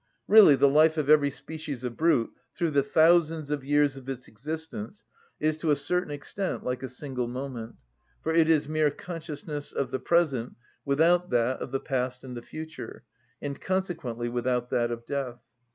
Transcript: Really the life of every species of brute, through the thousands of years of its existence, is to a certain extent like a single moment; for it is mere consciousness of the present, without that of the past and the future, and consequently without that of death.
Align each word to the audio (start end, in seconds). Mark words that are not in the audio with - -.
Really 0.27 0.55
the 0.55 0.67
life 0.67 0.97
of 0.97 1.11
every 1.11 1.29
species 1.29 1.83
of 1.83 1.95
brute, 1.95 2.33
through 2.55 2.71
the 2.71 2.81
thousands 2.81 3.51
of 3.51 3.63
years 3.63 3.95
of 3.95 4.09
its 4.09 4.27
existence, 4.27 5.03
is 5.39 5.59
to 5.59 5.69
a 5.69 5.75
certain 5.75 6.09
extent 6.09 6.63
like 6.63 6.81
a 6.81 6.89
single 6.89 7.27
moment; 7.27 7.75
for 8.23 8.33
it 8.33 8.49
is 8.49 8.67
mere 8.67 8.89
consciousness 8.89 9.71
of 9.71 9.91
the 9.91 9.99
present, 9.99 10.55
without 10.85 11.29
that 11.29 11.61
of 11.61 11.69
the 11.71 11.79
past 11.79 12.23
and 12.23 12.35
the 12.35 12.41
future, 12.41 13.03
and 13.43 13.61
consequently 13.61 14.27
without 14.27 14.71
that 14.71 14.89
of 14.89 15.05
death. 15.05 15.37